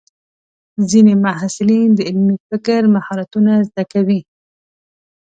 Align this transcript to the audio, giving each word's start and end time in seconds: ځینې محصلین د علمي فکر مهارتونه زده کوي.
ځینې 0.89 1.13
محصلین 1.25 1.89
د 1.95 1.99
علمي 2.07 2.37
فکر 2.49 2.81
مهارتونه 2.95 3.51
زده 3.67 3.83
کوي. 3.93 4.21